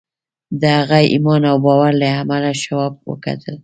د 0.61 0.63
هغه 0.77 0.99
ایمان 1.13 1.41
او 1.51 1.57
باور 1.65 1.91
له 2.01 2.07
امله 2.21 2.51
شواب 2.63 2.93
وګټل 3.09 3.57